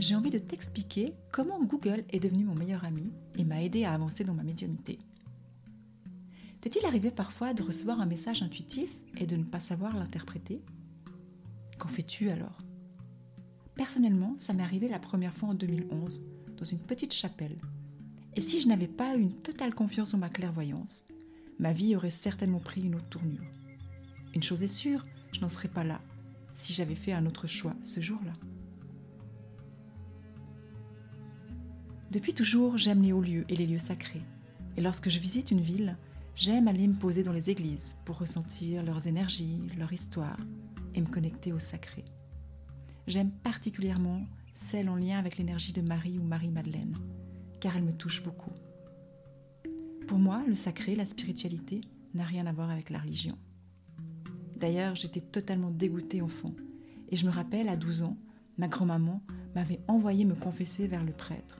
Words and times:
J'ai 0.00 0.14
envie 0.14 0.30
de 0.30 0.38
t'expliquer 0.38 1.14
comment 1.30 1.62
Google 1.62 2.04
est 2.10 2.20
devenu 2.20 2.44
mon 2.44 2.54
meilleur 2.54 2.84
ami 2.84 3.12
et 3.38 3.44
m'a 3.44 3.62
aidé 3.62 3.84
à 3.84 3.92
avancer 3.92 4.24
dans 4.24 4.34
ma 4.34 4.42
médiumnité. 4.42 4.98
T'est-il 6.62 6.84
arrivé 6.86 7.10
parfois 7.10 7.52
de 7.52 7.62
recevoir 7.62 8.00
un 8.00 8.06
message 8.06 8.42
intuitif 8.42 8.90
et 9.18 9.26
de 9.26 9.36
ne 9.36 9.44
pas 9.44 9.60
savoir 9.60 9.96
l'interpréter? 9.96 10.62
Qu'en 11.78 11.88
fais-tu 11.88 12.30
alors? 12.30 12.56
Personnellement, 13.74 14.34
ça 14.38 14.54
m'est 14.54 14.62
arrivé 14.62 14.88
la 14.88 14.98
première 14.98 15.34
fois 15.34 15.50
en 15.50 15.54
2011, 15.54 16.26
dans 16.56 16.64
une 16.64 16.78
petite 16.78 17.12
chapelle. 17.12 17.58
Et 18.36 18.40
si 18.40 18.60
je 18.60 18.68
n'avais 18.68 18.88
pas 18.88 19.16
eu 19.16 19.20
une 19.20 19.36
totale 19.42 19.74
confiance 19.74 20.14
en 20.14 20.18
ma 20.18 20.28
clairvoyance, 20.30 21.04
ma 21.58 21.72
vie 21.72 21.94
aurait 21.94 22.10
certainement 22.10 22.60
pris 22.60 22.82
une 22.82 22.94
autre 22.94 23.08
tournure. 23.08 23.44
Une 24.34 24.42
chose 24.42 24.62
est 24.62 24.68
sûre, 24.68 25.04
je 25.32 25.40
n'en 25.40 25.48
serais 25.50 25.68
pas 25.68 25.84
là 25.84 26.00
si 26.50 26.72
j'avais 26.72 26.94
fait 26.94 27.12
un 27.12 27.26
autre 27.26 27.46
choix 27.46 27.74
ce 27.82 28.00
jour-là. 28.00 28.32
Depuis 32.10 32.34
toujours, 32.34 32.76
j'aime 32.76 33.02
les 33.02 33.12
hauts 33.12 33.20
lieux 33.20 33.44
et 33.48 33.54
les 33.54 33.68
lieux 33.68 33.78
sacrés. 33.78 34.22
Et 34.76 34.80
lorsque 34.80 35.08
je 35.08 35.20
visite 35.20 35.52
une 35.52 35.60
ville, 35.60 35.96
j'aime 36.34 36.66
aller 36.66 36.88
me 36.88 36.98
poser 36.98 37.22
dans 37.22 37.32
les 37.32 37.50
églises 37.50 37.96
pour 38.04 38.18
ressentir 38.18 38.82
leurs 38.82 39.06
énergies, 39.06 39.60
leur 39.78 39.92
histoire 39.92 40.38
et 40.96 41.00
me 41.00 41.06
connecter 41.06 41.52
au 41.52 41.60
sacré. 41.60 42.04
J'aime 43.06 43.30
particulièrement 43.30 44.26
celle 44.52 44.88
en 44.88 44.96
lien 44.96 45.20
avec 45.20 45.38
l'énergie 45.38 45.72
de 45.72 45.82
Marie 45.82 46.18
ou 46.18 46.24
Marie-Madeleine, 46.24 46.96
car 47.60 47.76
elle 47.76 47.84
me 47.84 47.92
touche 47.92 48.24
beaucoup. 48.24 48.52
Pour 50.08 50.18
moi, 50.18 50.42
le 50.48 50.56
sacré, 50.56 50.96
la 50.96 51.04
spiritualité, 51.04 51.80
n'a 52.14 52.24
rien 52.24 52.46
à 52.46 52.52
voir 52.52 52.70
avec 52.70 52.90
la 52.90 52.98
religion. 52.98 53.38
D'ailleurs, 54.56 54.96
j'étais 54.96 55.20
totalement 55.20 55.70
dégoûtée 55.70 56.22
enfant, 56.22 56.56
et 57.08 57.14
je 57.14 57.24
me 57.24 57.30
rappelle, 57.30 57.68
à 57.68 57.76
12 57.76 58.02
ans, 58.02 58.16
ma 58.58 58.66
grand-maman 58.66 59.22
m'avait 59.54 59.80
envoyé 59.86 60.24
me 60.24 60.34
confesser 60.34 60.88
vers 60.88 61.04
le 61.04 61.12
prêtre 61.12 61.59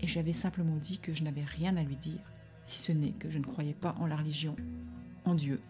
et 0.00 0.06
j'avais 0.06 0.32
simplement 0.32 0.76
dit 0.76 0.98
que 0.98 1.12
je 1.12 1.24
n'avais 1.24 1.44
rien 1.44 1.76
à 1.76 1.82
lui 1.82 1.96
dire, 1.96 2.20
si 2.64 2.80
ce 2.80 2.92
n'est 2.92 3.12
que 3.12 3.30
je 3.30 3.38
ne 3.38 3.44
croyais 3.44 3.74
pas 3.74 3.94
en 3.98 4.06
la 4.06 4.16
religion, 4.16 4.54
en 5.24 5.34
Dieu, 5.34 5.60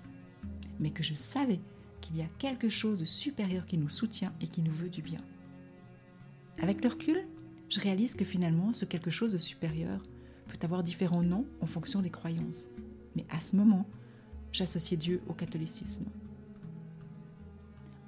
mais 0.81 0.91
que 0.91 1.03
je 1.03 1.15
savais 1.15 1.61
qu'il 2.01 2.17
y 2.17 2.23
a 2.23 2.29
quelque 2.39 2.69
chose 2.69 3.01
de 3.01 3.05
supérieur 3.05 3.67
qui 3.67 3.79
nous 3.79 3.89
soutient 3.89 4.33
et 4.41 4.49
qui 4.49 4.63
nous 4.63 4.73
veut 4.73 4.91
du 4.91 5.03
bien. 5.03 5.21
Avec 6.61 6.83
le 6.83 6.91
recul, 6.91 7.27
je 7.69 7.81
réalise 7.81 8.15
que 8.15 8.25
finalement, 8.25 8.73
ce 8.73 8.85
quelque 8.85 9.11
chose 9.11 9.33
de 9.33 9.39
supérieur 9.39 10.03
peut 10.47 10.59
avoir 10.63 10.83
différents 10.83 11.23
noms 11.23 11.47
en 11.61 11.67
fonction 11.67 12.01
des 12.01 12.11
croyances. 12.11 12.69
Mais 13.15 13.27
à 13.31 13.41
ce 13.41 13.57
moment, 13.57 13.87
j'associais 14.53 14.97
Dieu 14.97 15.21
au 15.29 15.35
catholicisme. 15.35 16.07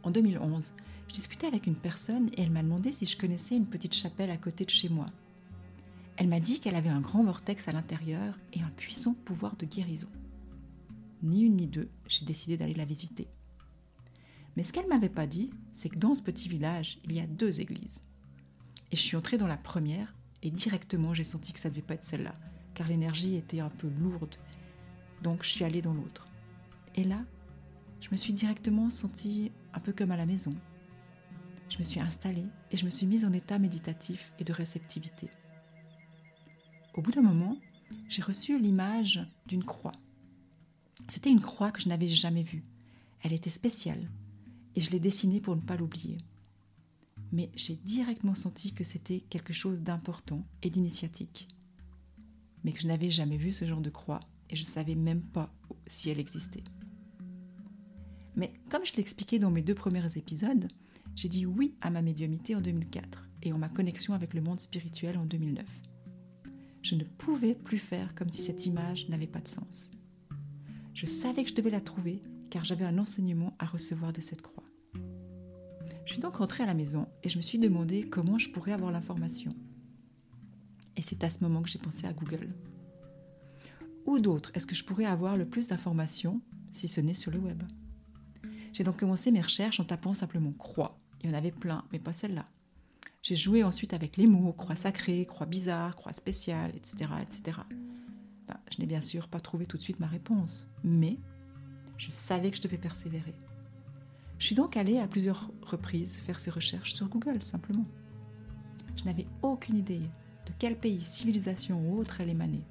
En 0.03 0.11
2011, 0.11 0.73
je 1.09 1.15
discutais 1.15 1.47
avec 1.47 1.67
une 1.67 1.77
personne 1.77 2.29
et 2.37 2.43
elle 2.43 2.51
m'a 2.51 2.63
demandé 2.63 2.93
si 2.93 3.05
je 3.05 3.19
connaissais 3.19 3.57
une 3.57 3.67
petite 3.67 3.95
chapelle 3.95 4.31
à 4.31 4.37
côté 4.37 4.65
de 4.65 4.71
chez 4.71 4.89
moi, 4.89 5.07
elle 6.21 6.29
m'a 6.29 6.39
dit 6.39 6.61
qu'elle 6.61 6.75
avait 6.75 6.91
un 6.91 7.01
grand 7.01 7.25
vortex 7.25 7.67
à 7.67 7.73
l'intérieur 7.73 8.39
et 8.53 8.61
un 8.61 8.69
puissant 8.69 9.15
pouvoir 9.25 9.57
de 9.57 9.65
guérison. 9.65 10.11
Ni 11.23 11.45
une 11.45 11.57
ni 11.57 11.67
deux, 11.67 11.89
j'ai 12.09 12.27
décidé 12.27 12.59
d'aller 12.59 12.75
la 12.75 12.85
visiter. 12.85 13.27
Mais 14.55 14.63
ce 14.63 14.75
qu'elle 14.75 14.87
m'avait 14.87 15.09
pas 15.09 15.27
dit, 15.27 15.49
c'est 15.73 15.89
que 15.89 15.97
dans 15.97 16.15
ce 16.15 16.21
petit 16.21 16.51
village, 16.51 16.99
il 17.05 17.15
y 17.15 17.21
a 17.21 17.27
deux 17.27 17.63
églises. 17.63 18.03
Et 18.93 18.97
je 18.97 19.01
suis 19.01 19.17
entrée 19.17 19.39
dans 19.39 19.47
la 19.47 19.57
première 19.57 20.15
et 20.43 20.51
directement 20.51 21.15
j'ai 21.15 21.25
senti 21.25 21.55
que 21.55 21.59
ça 21.59 21.71
devait 21.71 21.81
pas 21.81 21.95
être 21.95 22.05
celle-là, 22.05 22.35
car 22.75 22.87
l'énergie 22.87 23.37
était 23.37 23.61
un 23.61 23.71
peu 23.71 23.89
lourde. 23.89 24.37
Donc 25.23 25.43
je 25.43 25.49
suis 25.49 25.65
allée 25.65 25.81
dans 25.81 25.95
l'autre. 25.95 26.27
Et 26.97 27.05
là, 27.05 27.25
je 28.03 28.09
me 28.13 28.17
suis 28.19 28.35
directement 28.35 28.91
sentie 28.91 29.53
un 29.73 29.81
peu 29.81 29.95
comme 29.95 30.11
à 30.11 30.19
la 30.19 30.27
maison. 30.27 30.53
Je 31.71 31.79
me 31.79 31.83
suis 31.83 32.01
installée 32.01 32.47
et 32.71 32.77
je 32.77 32.85
me 32.85 32.91
suis 32.91 33.07
mise 33.07 33.25
en 33.25 33.33
état 33.33 33.59
méditatif 33.59 34.35
et 34.39 34.45
de 34.45 34.53
réceptivité. 34.53 35.31
Au 36.95 37.03
bout 37.03 37.13
d'un 37.13 37.23
moment, 37.23 37.57
j'ai 38.09 38.23
reçu 38.23 38.59
l'image 38.59 39.25
d'une 39.47 39.65
croix. 39.65 39.93
C'était 41.09 41.31
une 41.31 41.41
croix 41.41 41.71
que 41.71 41.81
je 41.81 41.89
n'avais 41.89 42.09
jamais 42.09 42.43
vue. 42.43 42.65
Elle 43.23 43.33
était 43.33 43.51
spéciale 43.51 44.11
et 44.75 44.81
je 44.81 44.91
l'ai 44.91 44.99
dessinée 44.99 45.41
pour 45.41 45.55
ne 45.55 45.61
pas 45.61 45.77
l'oublier. 45.77 46.19
Mais 47.33 47.51
j'ai 47.55 47.77
directement 47.77 48.35
senti 48.35 48.73
que 48.73 48.83
c'était 48.83 49.21
quelque 49.21 49.53
chose 49.53 49.83
d'important 49.83 50.45
et 50.63 50.71
d'initiatique. 50.71 51.49
Mais 52.65 52.73
que 52.73 52.81
je 52.81 52.89
n'avais 52.89 53.11
jamais 53.11 53.37
vu 53.37 53.53
ce 53.53 53.65
genre 53.65 53.81
de 53.81 53.91
croix 53.91 54.21
et 54.49 54.57
je 54.57 54.63
ne 54.63 54.67
savais 54.67 54.97
même 54.97 55.23
pas 55.23 55.55
si 55.87 56.11
elle 56.11 56.19
existait. 56.19 56.65
Mais 58.35 58.53
comme 58.69 58.85
je 58.85 58.95
l'expliquais 58.97 59.39
dans 59.39 59.51
mes 59.51 59.63
deux 59.63 59.75
premiers 59.75 60.17
épisodes, 60.17 60.67
j'ai 61.15 61.29
dit 61.29 61.47
oui 61.47 61.75
à 61.83 61.91
ma 61.91 62.03
médiumité 62.03 62.57
en 62.57 62.61
2004 62.61 63.29
et 63.43 63.53
en 63.53 63.59
ma 63.59 63.69
connexion 63.69 64.13
avec 64.13 64.35
le 64.35 64.41
monde 64.41 64.61
spirituel 64.61 65.17
en 65.19 65.25
2009 65.25 65.65
je 66.83 66.95
ne 66.95 67.05
pouvais 67.05 67.55
plus 67.55 67.79
faire 67.79 68.15
comme 68.15 68.31
si 68.31 68.43
cette 68.43 68.67
image 68.67 69.09
n'avait 69.09 69.27
pas 69.27 69.41
de 69.41 69.49
sens. 69.49 69.91
Je 70.95 71.07
savais 71.07 71.45
que 71.45 71.51
je 71.51 71.55
devais 71.55 71.71
la 71.71 71.81
trouver 71.81 72.21
car 72.51 72.65
j'avais 72.65 72.85
un 72.85 72.99
enseignement 72.99 73.55
à 73.59 73.67
recevoir 73.67 74.13
de 74.13 74.21
cette 74.21 74.43
croix. 74.43 74.65
Je 76.05 76.13
suis 76.15 76.21
donc 76.21 76.37
rentrée 76.37 76.65
à 76.65 76.67
la 76.67 76.75
maison 76.75 77.07
et 77.23 77.29
je 77.29 77.37
me 77.37 77.43
suis 77.43 77.59
demandé 77.59 78.03
comment 78.03 78.39
je 78.39 78.51
pourrais 78.51 78.73
avoir 78.73 78.91
l'information. 78.91 79.55
Et 80.97 81.03
c'est 81.03 81.23
à 81.23 81.31
ce 81.31 81.45
moment 81.45 81.63
que 81.63 81.69
j'ai 81.69 81.79
pensé 81.79 82.07
à 82.07 82.13
Google. 82.13 82.49
Où 84.07 84.19
d'autre 84.19 84.51
est-ce 84.55 84.67
que 84.67 84.75
je 84.75 84.85
pourrais 84.85 85.05
avoir 85.05 85.37
le 85.37 85.49
plus 85.49 85.69
d'informations 85.69 86.41
si 86.73 86.89
ce 86.89 87.01
n'est 87.01 87.15
sur 87.15 87.31
le 87.31 87.39
web? 87.39 87.63
J'ai 88.73 88.85
donc 88.85 88.97
commencé 88.99 89.31
mes 89.31 89.41
recherches 89.41 89.81
en 89.81 89.85
tapant 89.85 90.15
simplement 90.15 90.53
croix. 90.53 90.99
Il 91.23 91.31
y 91.31 91.33
en 91.33 91.37
avait 91.37 91.53
plein, 91.53 91.85
mais 91.93 91.99
pas 91.99 92.13
celle-là. 92.13 92.45
J'ai 93.31 93.37
joué 93.37 93.63
ensuite 93.63 93.95
avec 93.95 94.17
les 94.17 94.27
mots, 94.27 94.53
croix 94.53 94.75
sacrée, 94.75 95.25
croix 95.25 95.47
bizarre, 95.47 95.95
croix 95.95 96.13
spéciale, 96.13 96.73
etc. 96.75 97.13
etc. 97.23 97.59
Ben, 98.49 98.57
je 98.73 98.81
n'ai 98.81 98.87
bien 98.87 99.01
sûr 99.01 99.29
pas 99.29 99.39
trouvé 99.39 99.67
tout 99.67 99.77
de 99.77 99.83
suite 99.83 100.01
ma 100.01 100.09
réponse, 100.09 100.69
mais 100.83 101.17
je 101.97 102.11
savais 102.11 102.51
que 102.51 102.57
je 102.57 102.63
devais 102.63 102.77
persévérer. 102.77 103.37
Je 104.41 104.47
suis 104.47 104.57
donc 104.57 104.77
allée 104.77 104.99
à 104.99 105.07
plusieurs 105.07 105.49
reprises 105.63 106.17
faire 106.27 106.41
ces 106.41 106.51
recherches 106.51 106.93
sur 106.93 107.07
Google, 107.07 107.45
simplement. 107.45 107.85
Je 108.97 109.05
n'avais 109.05 109.29
aucune 109.43 109.77
idée 109.77 110.01
de 110.01 110.53
quel 110.59 110.77
pays, 110.77 111.01
civilisation 111.01 111.89
ou 111.89 112.01
autre 112.01 112.21
elle 112.21 112.31
émanait. 112.31 112.67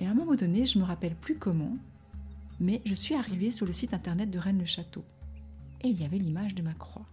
Et 0.00 0.08
à 0.08 0.10
un 0.10 0.14
moment 0.14 0.34
donné, 0.34 0.66
je 0.66 0.76
ne 0.76 0.82
me 0.82 0.88
rappelle 0.88 1.14
plus 1.14 1.38
comment, 1.38 1.76
mais 2.58 2.82
je 2.84 2.94
suis 2.94 3.14
arrivée 3.14 3.52
sur 3.52 3.64
le 3.64 3.72
site 3.72 3.94
internet 3.94 4.28
de 4.28 4.40
Rennes-le-Château. 4.40 5.04
Et 5.82 5.88
il 5.90 6.00
y 6.00 6.04
avait 6.04 6.18
l'image 6.18 6.56
de 6.56 6.62
ma 6.62 6.74
croix. 6.74 7.06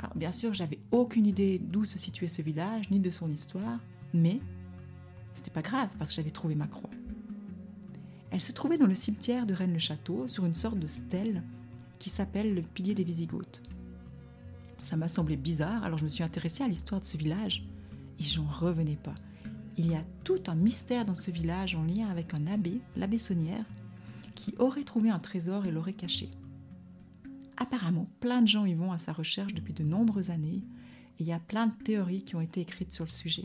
Alors 0.00 0.16
bien 0.16 0.32
sûr, 0.32 0.54
j'avais 0.54 0.78
aucune 0.92 1.26
idée 1.26 1.58
d'où 1.58 1.84
se 1.84 1.98
situait 1.98 2.28
ce 2.28 2.40
village, 2.40 2.90
ni 2.90 3.00
de 3.00 3.10
son 3.10 3.30
histoire, 3.30 3.78
mais 4.14 4.40
c'était 5.34 5.50
pas 5.50 5.60
grave 5.60 5.90
parce 5.98 6.10
que 6.10 6.16
j'avais 6.16 6.30
trouvé 6.30 6.54
ma 6.54 6.66
croix. 6.66 6.90
Elle 8.30 8.40
se 8.40 8.52
trouvait 8.52 8.78
dans 8.78 8.86
le 8.86 8.94
cimetière 8.94 9.44
de 9.44 9.52
Rennes-le-Château, 9.52 10.26
sur 10.26 10.46
une 10.46 10.54
sorte 10.54 10.78
de 10.78 10.86
stèle 10.86 11.42
qui 11.98 12.08
s'appelle 12.08 12.54
le 12.54 12.62
pilier 12.62 12.94
des 12.94 13.04
Visigoths. 13.04 13.60
Ça 14.78 14.96
m'a 14.96 15.08
semblé 15.08 15.36
bizarre, 15.36 15.84
alors 15.84 15.98
je 15.98 16.04
me 16.04 16.08
suis 16.08 16.24
intéressée 16.24 16.64
à 16.64 16.68
l'histoire 16.68 17.02
de 17.02 17.06
ce 17.06 17.18
village 17.18 17.66
et 18.18 18.22
j'en 18.22 18.46
revenais 18.46 18.96
pas. 18.96 19.14
Il 19.76 19.90
y 19.90 19.94
a 19.94 20.04
tout 20.24 20.42
un 20.46 20.54
mystère 20.54 21.04
dans 21.04 21.14
ce 21.14 21.30
village 21.30 21.74
en 21.74 21.82
lien 21.82 22.08
avec 22.08 22.32
un 22.32 22.46
abbé, 22.46 22.80
l'abbé 22.96 23.18
Saunière, 23.18 23.66
qui 24.34 24.54
aurait 24.58 24.84
trouvé 24.84 25.10
un 25.10 25.18
trésor 25.18 25.66
et 25.66 25.70
l'aurait 25.70 25.92
caché. 25.92 26.30
Apparemment, 27.60 28.08
plein 28.20 28.40
de 28.40 28.48
gens 28.48 28.64
y 28.64 28.72
vont 28.74 28.90
à 28.90 28.98
sa 28.98 29.12
recherche 29.12 29.52
depuis 29.52 29.74
de 29.74 29.84
nombreuses 29.84 30.30
années, 30.30 30.64
Et 31.18 31.22
il 31.24 31.26
y 31.26 31.32
a 31.32 31.38
plein 31.38 31.66
de 31.66 31.74
théories 31.74 32.24
qui 32.24 32.34
ont 32.34 32.40
été 32.40 32.62
écrites 32.62 32.90
sur 32.90 33.04
le 33.04 33.10
sujet. 33.10 33.44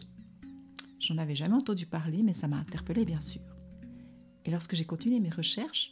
J'en 1.01 1.17
avais 1.17 1.35
jamais 1.35 1.55
entendu 1.55 1.85
parler, 1.85 2.23
mais 2.23 2.31
ça 2.31 2.47
m'a 2.47 2.55
interpellée 2.55 3.03
bien 3.03 3.19
sûr. 3.19 3.41
Et 4.45 4.51
lorsque 4.51 4.73
j'ai 4.75 4.85
continué 4.85 5.19
mes 5.19 5.29
recherches, 5.29 5.91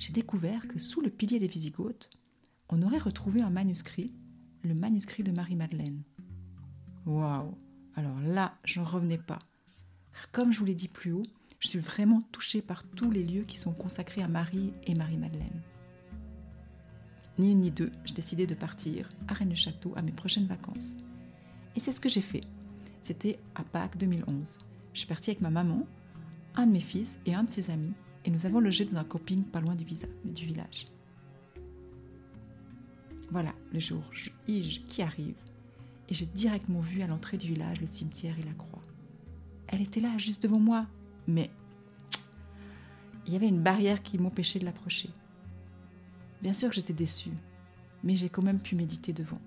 j'ai 0.00 0.12
découvert 0.12 0.66
que 0.66 0.80
sous 0.80 1.00
le 1.00 1.10
pilier 1.10 1.38
des 1.38 1.46
Visigoths, 1.46 2.10
on 2.68 2.82
aurait 2.82 2.98
retrouvé 2.98 3.40
un 3.40 3.50
manuscrit, 3.50 4.12
le 4.64 4.74
manuscrit 4.74 5.22
de 5.22 5.30
Marie-Madeleine. 5.30 6.02
Waouh 7.06 7.56
Alors 7.94 8.18
là, 8.20 8.58
j'en 8.64 8.82
revenais 8.82 9.18
pas. 9.18 9.38
Comme 10.32 10.52
je 10.52 10.58
vous 10.58 10.64
l'ai 10.64 10.74
dit 10.74 10.88
plus 10.88 11.12
haut, 11.12 11.22
je 11.60 11.68
suis 11.68 11.78
vraiment 11.78 12.22
touchée 12.32 12.60
par 12.60 12.82
tous 12.82 13.12
les 13.12 13.22
lieux 13.22 13.44
qui 13.44 13.56
sont 13.56 13.72
consacrés 13.72 14.22
à 14.22 14.28
Marie 14.28 14.72
et 14.84 14.94
Marie-Madeleine. 14.94 15.62
Ni 17.42 17.50
une 17.50 17.60
ni 17.62 17.70
deux, 17.72 17.90
j'ai 18.04 18.14
décidé 18.14 18.46
de 18.46 18.54
partir 18.54 19.08
à 19.26 19.34
Rennes-le-Château 19.34 19.92
à 19.96 20.02
mes 20.02 20.12
prochaines 20.12 20.46
vacances. 20.46 20.92
Et 21.74 21.80
c'est 21.80 21.90
ce 21.90 22.00
que 22.00 22.08
j'ai 22.08 22.20
fait. 22.20 22.42
C'était 23.00 23.40
à 23.56 23.64
Pâques 23.64 23.98
2011. 23.98 24.60
Je 24.92 24.98
suis 25.00 25.08
partie 25.08 25.30
avec 25.30 25.40
ma 25.40 25.50
maman, 25.50 25.84
un 26.54 26.68
de 26.68 26.72
mes 26.72 26.78
fils 26.78 27.18
et 27.26 27.34
un 27.34 27.42
de 27.42 27.50
ses 27.50 27.70
amis, 27.70 27.94
et 28.24 28.30
nous 28.30 28.46
avons 28.46 28.60
logé 28.60 28.84
dans 28.84 28.98
un 28.98 29.02
camping 29.02 29.42
pas 29.42 29.60
loin 29.60 29.74
du, 29.74 29.84
du 29.84 30.46
village. 30.46 30.84
Voilà 33.32 33.52
le 33.72 33.80
jour 33.80 34.04
qui 34.46 35.02
arrive, 35.02 35.34
et 36.08 36.14
j'ai 36.14 36.26
directement 36.26 36.80
vu 36.80 37.02
à 37.02 37.08
l'entrée 37.08 37.38
du 37.38 37.48
village 37.48 37.80
le 37.80 37.88
cimetière 37.88 38.38
et 38.38 38.44
la 38.44 38.54
croix. 38.54 38.82
Elle 39.66 39.82
était 39.82 40.00
là, 40.00 40.16
juste 40.16 40.44
devant 40.44 40.60
moi, 40.60 40.86
mais 41.26 41.50
il 43.26 43.32
y 43.32 43.36
avait 43.36 43.48
une 43.48 43.64
barrière 43.64 44.00
qui 44.00 44.16
m'empêchait 44.16 44.60
de 44.60 44.64
l'approcher. 44.64 45.10
Bien 46.42 46.52
sûr 46.52 46.68
que 46.68 46.74
j'étais 46.74 46.92
déçue, 46.92 47.30
mais 48.02 48.16
j'ai 48.16 48.28
quand 48.28 48.42
même 48.42 48.60
pu 48.60 48.74
méditer 48.74 49.12
devant. 49.12 49.40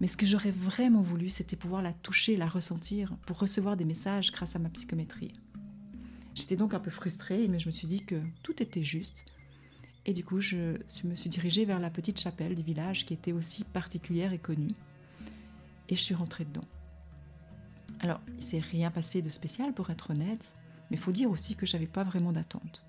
Mais 0.00 0.08
ce 0.08 0.16
que 0.16 0.26
j'aurais 0.26 0.50
vraiment 0.50 1.02
voulu, 1.02 1.30
c'était 1.30 1.56
pouvoir 1.56 1.82
la 1.82 1.92
toucher, 1.92 2.36
la 2.36 2.48
ressentir, 2.48 3.16
pour 3.26 3.38
recevoir 3.38 3.76
des 3.76 3.84
messages 3.84 4.32
grâce 4.32 4.56
à 4.56 4.58
ma 4.58 4.70
psychométrie. 4.70 5.32
J'étais 6.34 6.56
donc 6.56 6.74
un 6.74 6.80
peu 6.80 6.90
frustrée, 6.90 7.46
mais 7.48 7.60
je 7.60 7.66
me 7.66 7.72
suis 7.72 7.86
dit 7.86 8.04
que 8.04 8.20
tout 8.42 8.62
était 8.62 8.82
juste. 8.82 9.24
Et 10.06 10.12
du 10.12 10.24
coup, 10.24 10.40
je 10.40 10.78
me 11.04 11.14
suis 11.14 11.30
dirigée 11.30 11.64
vers 11.64 11.78
la 11.78 11.90
petite 11.90 12.18
chapelle 12.18 12.54
du 12.54 12.62
village 12.62 13.06
qui 13.06 13.14
était 13.14 13.32
aussi 13.32 13.62
particulière 13.64 14.32
et 14.32 14.38
connue. 14.38 14.74
Et 15.88 15.96
je 15.96 16.00
suis 16.00 16.14
rentrée 16.14 16.44
dedans. 16.44 16.66
Alors, 18.00 18.20
il 18.36 18.42
s'est 18.42 18.60
rien 18.60 18.90
passé 18.90 19.20
de 19.22 19.28
spécial 19.28 19.74
pour 19.74 19.90
être 19.90 20.10
honnête, 20.10 20.56
mais 20.90 20.96
il 20.96 21.00
faut 21.00 21.12
dire 21.12 21.30
aussi 21.30 21.54
que 21.54 21.66
j'avais 21.66 21.86
pas 21.86 22.02
vraiment 22.02 22.32
d'attente. 22.32 22.82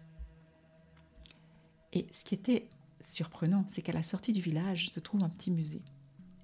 Et 1.91 2.07
ce 2.13 2.23
qui 2.23 2.35
était 2.35 2.69
surprenant, 3.01 3.65
c'est 3.68 3.81
qu'à 3.81 3.94
la 3.94 4.03
sortie 4.03 4.33
du 4.33 4.42
village 4.42 4.89
se 4.89 5.00
trouve 5.00 5.24
un 5.24 5.30
petit 5.30 5.51
musée. 5.51 5.83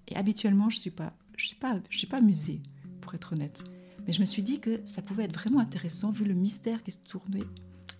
Et 0.07 0.15
habituellement, 0.15 0.69
je 0.69 0.77
suis 0.77 0.93
je 1.35 1.47
suis 1.47 1.55
pas, 1.55 1.79
je 1.89 1.97
suis 1.97 2.07
pas 2.07 2.21
musée, 2.21 2.61
pour 3.01 3.13
être 3.13 3.33
honnête. 3.33 3.63
Mais 4.05 4.13
je 4.13 4.21
me 4.21 4.25
suis 4.25 4.43
dit 4.43 4.59
que 4.59 4.81
ça 4.85 5.01
pouvait 5.01 5.25
être 5.25 5.37
vraiment 5.37 5.59
intéressant 5.59 6.11
vu 6.11 6.25
le 6.25 6.33
mystère 6.33 6.83
qui 6.83 6.91
se 6.91 6.99
tournait 6.99 7.43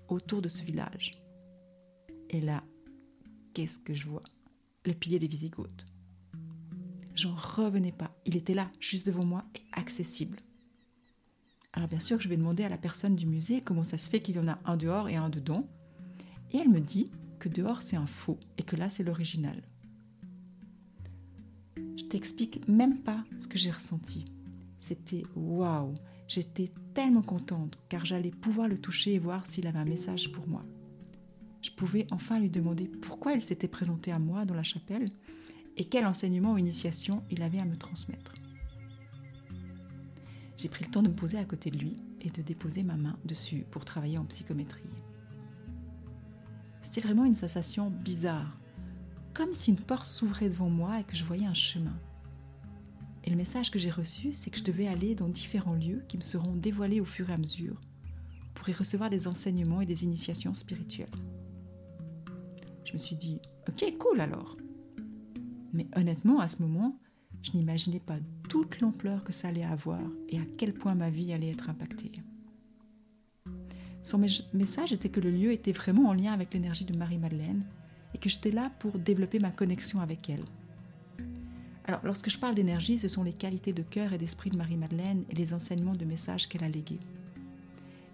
autour 0.08 0.42
de 0.42 0.50
ce 0.50 0.64
village. 0.64 1.12
Et 2.30 2.42
là, 2.42 2.62
qu'est-ce 3.54 3.80
que 3.80 3.94
je 3.94 4.08
vois? 4.08 4.24
Le 4.86 4.94
pilier 4.94 5.20
des 5.20 5.28
Visigoths. 5.28 5.86
J'en 7.14 7.36
revenais 7.36 7.92
pas. 7.92 8.16
Il 8.26 8.38
était 8.38 8.54
là, 8.54 8.70
juste 8.80 9.08
devant 9.08 9.26
moi 9.26 9.44
et 9.56 9.62
accessible. 9.74 10.38
Alors 11.74 11.90
bien 11.90 12.00
sûr, 12.00 12.20
je 12.20 12.30
vais 12.30 12.38
demander 12.38 12.64
à 12.64 12.70
la 12.70 12.78
personne 12.78 13.16
du 13.16 13.26
musée 13.26 13.62
comment 13.62 13.84
ça 13.84 13.98
se 13.98 14.10
fait 14.10 14.20
qu'il 14.20 14.36
y 14.36 14.40
en 14.40 14.48
a 14.48 14.60
un 14.66 14.78
dehors 14.78 15.10
et 15.10 15.16
un 15.16 15.30
dedans. 15.30 15.68
Et 16.52 16.58
elle 16.58 16.70
me 16.70 16.80
dit 16.80 17.12
que 17.40 17.50
dehors 17.50 17.82
c'est 17.82 17.96
un 17.96 18.08
faux 18.08 18.40
et 18.58 18.64
que 18.64 18.76
là 18.76 18.90
c'est 18.90 19.04
l'original. 19.04 19.62
Je 21.76 22.04
t'explique 22.06 22.68
même 22.68 23.00
pas 23.00 23.24
ce 23.40 23.48
que 23.48 23.58
j'ai 23.58 23.72
ressenti. 23.72 24.26
C'était 24.80 25.24
waouh 25.36 25.94
J'étais 26.28 26.72
tellement 26.94 27.22
contente 27.22 27.80
car 27.88 28.06
j'allais 28.06 28.32
pouvoir 28.32 28.68
le 28.68 28.78
toucher 28.78 29.14
et 29.14 29.20
voir 29.20 29.46
s'il 29.46 29.66
avait 29.66 29.80
un 29.80 29.86
message 29.86 30.32
pour 30.32 30.48
moi. 30.48 30.66
Je 31.62 31.72
pouvais 31.72 32.06
enfin 32.12 32.40
lui 32.40 32.50
demander 32.50 32.88
pourquoi 32.88 33.34
il 33.34 33.42
s'était 33.42 33.68
présenté 33.68 34.12
à 34.12 34.20
moi 34.20 34.46
dans 34.46 34.54
la 34.54 34.64
chapelle 34.64 35.06
et 35.78 35.86
quel 35.86 36.06
enseignement 36.06 36.54
ou 36.54 36.58
initiation 36.58 37.24
il 37.30 37.44
avait 37.44 37.60
à 37.60 37.66
me 37.66 37.78
transmettre. 37.78 38.34
J'ai 40.58 40.70
pris 40.70 40.86
le 40.86 40.92
temps 40.92 41.04
de 41.04 41.10
me 41.10 41.16
poser 41.16 41.38
à 41.38 41.46
côté 41.46 41.70
de 41.70 41.78
lui 41.78 41.96
et 42.22 42.30
de 42.30 42.42
déposer 42.42 42.84
ma 42.84 42.98
main 42.98 43.18
dessus 43.26 43.66
pour 43.70 43.86
travailler 43.86 44.18
en 44.18 44.26
psychométrie. 44.26 44.84
C'était 46.88 47.02
vraiment 47.02 47.26
une 47.26 47.36
sensation 47.36 47.90
bizarre, 47.90 48.56
comme 49.34 49.52
si 49.52 49.72
une 49.72 49.78
porte 49.78 50.06
s'ouvrait 50.06 50.48
devant 50.48 50.70
moi 50.70 51.02
et 51.02 51.04
que 51.04 51.18
je 51.18 51.26
voyais 51.26 51.46
un 51.46 51.54
chemin. 51.54 52.00
Et 53.26 53.30
le 53.30 53.36
message 53.36 53.72
que 53.72 53.78
j'ai 53.78 53.92
reçu, 53.92 54.32
c'est 54.32 54.50
que 54.50 54.58
je 54.58 54.64
devais 54.64 54.88
aller 54.88 55.14
dans 55.14 55.28
différents 55.28 55.74
lieux 55.76 56.06
qui 56.08 56.16
me 56.16 56.22
seront 56.22 56.56
dévoilés 56.56 57.02
au 57.02 57.06
fur 57.06 57.30
et 57.30 57.34
à 57.34 57.38
mesure 57.38 57.76
pour 58.56 58.70
y 58.70 58.72
recevoir 58.72 59.10
des 59.10 59.28
enseignements 59.28 59.82
et 59.82 59.86
des 59.86 60.06
initiations 60.06 60.56
spirituelles. 60.56 61.12
Je 62.86 62.94
me 62.94 62.98
suis 62.98 63.18
dit, 63.18 63.42
ok, 63.68 63.98
cool 63.98 64.22
alors. 64.22 64.56
Mais 65.74 65.88
honnêtement, 65.94 66.40
à 66.40 66.48
ce 66.48 66.62
moment, 66.62 66.98
je 67.44 67.52
n'imaginais 67.52 68.00
pas 68.00 68.20
toute 68.48 68.80
l'ampleur 68.80 69.26
que 69.26 69.34
ça 69.34 69.50
allait 69.50 69.66
avoir 69.66 70.00
et 70.30 70.40
à 70.40 70.46
quel 70.58 70.74
point 70.74 70.96
ma 70.96 71.10
vie 71.10 71.34
allait 71.34 71.52
être 71.52 71.70
impactée. 71.70 72.14
Son 74.02 74.20
message 74.54 74.94
était 74.94 75.10
que 75.10 75.20
le 75.20 75.32
lieu 75.32 75.52
était 75.52 75.72
vraiment 75.72 76.10
en 76.10 76.14
lien 76.14 76.32
avec 76.32 76.54
l'énergie 76.54 76.86
de 76.86 76.98
Marie-Madeleine 76.98 77.64
et 78.14 78.18
que 78.18 78.30
j'étais 78.30 78.52
là 78.52 78.70
pour 78.80 78.98
développer 79.00 79.40
ma 79.40 79.52
connexion 79.52 80.00
avec 80.00 80.30
elle. 80.30 80.46
Alors, 81.86 82.02
lorsque 82.04 82.30
je 82.30 82.38
parle 82.38 82.56
d'énergie, 82.56 83.00
ce 83.00 83.08
sont 83.08 83.24
les 83.24 83.34
qualités 83.34 83.74
de 83.74 83.82
cœur 83.82 84.14
et 84.14 84.18
d'esprit 84.18 84.50
de 84.50 84.58
Marie-Madeleine 84.58 85.24
et 85.30 85.36
les 85.36 85.54
enseignements 85.54 85.96
de 85.96 86.06
messages 86.06 86.48
qu'elle 86.48 86.64
a 86.64 86.70
légués. 86.70 87.00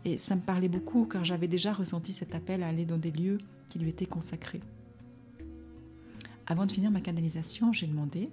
Et 0.06 0.18
ça 0.18 0.36
me 0.36 0.42
parlait 0.42 0.68
beaucoup 0.68 1.06
car 1.06 1.24
j'avais 1.24 1.48
déjà 1.48 1.74
ressenti 1.74 2.14
cet 2.14 2.36
appel 2.36 2.62
à 2.62 2.68
aller 2.68 2.86
dans 2.86 2.98
des 2.98 3.12
lieux 3.12 3.38
qui 3.68 3.80
lui 3.80 3.90
étaient 3.90 4.06
consacrés. 4.06 4.62
Avant 6.46 6.66
de 6.66 6.72
finir 6.72 6.92
ma 6.92 7.02
canalisation, 7.02 7.72
j'ai 7.72 7.88
demandé 7.88 8.30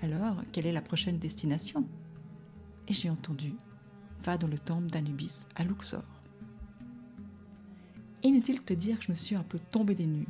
alors 0.00 0.42
quelle 0.52 0.66
est 0.66 0.72
la 0.72 0.82
prochaine 0.82 1.18
destination? 1.18 1.86
Et 2.88 2.92
j'ai 2.92 3.10
entendu 3.10 3.54
Va 4.24 4.38
dans 4.38 4.48
le 4.48 4.58
temple 4.58 4.86
d'Anubis 4.86 5.46
à 5.56 5.64
Luxor. 5.64 6.04
Inutile 8.22 8.58
de 8.58 8.62
te 8.62 8.72
dire 8.72 8.98
que 8.98 9.04
je 9.06 9.10
me 9.10 9.16
suis 9.16 9.34
un 9.34 9.42
peu 9.42 9.58
tombée 9.70 9.94
des 9.94 10.06
nues. 10.06 10.28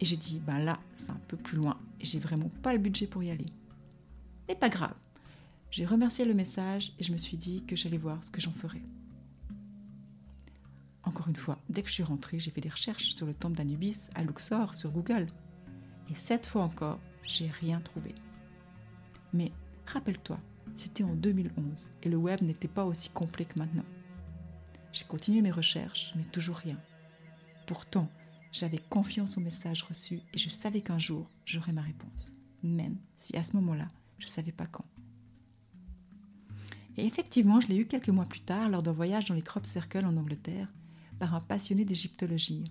Et 0.00 0.04
j'ai 0.04 0.16
dit 0.16 0.40
Ben 0.40 0.58
là, 0.58 0.76
c'est 0.94 1.10
un 1.10 1.20
peu 1.28 1.36
plus 1.36 1.56
loin 1.56 1.78
et 2.00 2.04
j'ai 2.04 2.18
vraiment 2.18 2.50
pas 2.62 2.72
le 2.72 2.78
budget 2.78 3.06
pour 3.06 3.22
y 3.22 3.30
aller. 3.30 3.46
Mais 4.48 4.54
pas 4.54 4.68
grave. 4.68 4.94
J'ai 5.70 5.86
remercié 5.86 6.24
le 6.24 6.34
message 6.34 6.92
et 6.98 7.04
je 7.04 7.12
me 7.12 7.16
suis 7.16 7.36
dit 7.36 7.62
que 7.66 7.76
j'allais 7.76 7.98
voir 7.98 8.22
ce 8.24 8.30
que 8.30 8.40
j'en 8.40 8.52
ferais. 8.52 8.82
Encore 11.04 11.28
une 11.28 11.36
fois, 11.36 11.58
dès 11.68 11.82
que 11.82 11.88
je 11.88 11.94
suis 11.94 12.02
rentrée, 12.02 12.38
j'ai 12.38 12.50
fait 12.50 12.60
des 12.60 12.68
recherches 12.68 13.12
sur 13.12 13.26
le 13.26 13.34
temple 13.34 13.56
d'Anubis 13.56 14.10
à 14.14 14.22
Luxor 14.22 14.74
sur 14.74 14.90
Google. 14.90 15.26
Et 16.10 16.14
cette 16.14 16.46
fois 16.46 16.62
encore, 16.62 17.00
j'ai 17.24 17.48
rien 17.48 17.80
trouvé. 17.80 18.14
Mais 19.32 19.50
rappelle-toi, 19.86 20.36
c'était 20.76 21.04
en 21.04 21.14
2011 21.14 21.90
et 22.02 22.08
le 22.08 22.16
web 22.16 22.42
n'était 22.42 22.68
pas 22.68 22.84
aussi 22.84 23.08
complet 23.10 23.44
que 23.44 23.58
maintenant. 23.58 23.84
J'ai 24.92 25.04
continué 25.04 25.40
mes 25.42 25.50
recherches, 25.50 26.12
mais 26.16 26.24
toujours 26.24 26.56
rien. 26.56 26.78
Pourtant, 27.66 28.08
j'avais 28.52 28.78
confiance 28.78 29.36
au 29.36 29.40
message 29.40 29.82
reçu 29.82 30.20
et 30.32 30.38
je 30.38 30.50
savais 30.50 30.80
qu'un 30.80 30.98
jour, 30.98 31.28
j'aurais 31.44 31.72
ma 31.72 31.82
réponse, 31.82 32.32
même 32.62 32.96
si 33.16 33.36
à 33.36 33.44
ce 33.44 33.56
moment-là, 33.56 33.88
je 34.18 34.26
ne 34.26 34.30
savais 34.30 34.52
pas 34.52 34.66
quand. 34.66 34.84
Et 36.96 37.06
effectivement, 37.06 37.60
je 37.60 37.68
l'ai 37.68 37.76
eu 37.76 37.86
quelques 37.86 38.10
mois 38.10 38.26
plus 38.26 38.40
tard 38.40 38.68
lors 38.68 38.82
d'un 38.82 38.92
voyage 38.92 39.26
dans 39.26 39.34
les 39.34 39.42
Crop 39.42 39.64
Circles 39.64 40.04
en 40.04 40.16
Angleterre 40.16 40.70
par 41.18 41.34
un 41.34 41.40
passionné 41.40 41.84
d'égyptologie. 41.84 42.64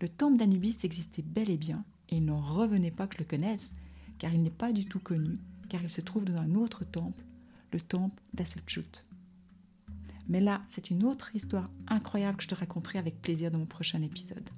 Le 0.00 0.08
temple 0.08 0.36
d'Anubis 0.36 0.78
existait 0.84 1.22
bel 1.22 1.48
et 1.48 1.56
bien 1.56 1.84
et 2.10 2.16
il 2.16 2.24
n'en 2.24 2.40
revenait 2.40 2.90
pas 2.90 3.06
que 3.06 3.14
je 3.14 3.20
le 3.20 3.24
connaisse, 3.24 3.72
car 4.18 4.34
il 4.34 4.42
n'est 4.42 4.50
pas 4.50 4.72
du 4.72 4.84
tout 4.84 5.00
connu 5.00 5.36
car 5.72 5.82
il 5.82 5.90
se 5.90 6.02
trouve 6.02 6.26
dans 6.26 6.36
un 6.36 6.54
autre 6.54 6.84
temple, 6.84 7.24
le 7.72 7.80
temple 7.80 8.20
d'Asselchut. 8.34 9.04
Mais 10.32 10.40
là, 10.40 10.62
c'est 10.66 10.88
une 10.88 11.04
autre 11.04 11.36
histoire 11.36 11.70
incroyable 11.88 12.38
que 12.38 12.44
je 12.44 12.48
te 12.48 12.54
raconterai 12.54 12.98
avec 12.98 13.20
plaisir 13.20 13.50
dans 13.50 13.58
mon 13.58 13.66
prochain 13.66 14.00
épisode. 14.00 14.48